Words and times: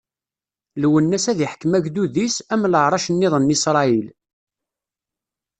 Lwennas 0.81 1.25
ad 1.31 1.39
iḥkem 1.45 1.71
agdud-is, 1.77 2.35
am 2.53 2.61
leɛṛac-nniḍen 2.71 3.45
n 3.45 3.53
Isṛayil. 3.55 4.07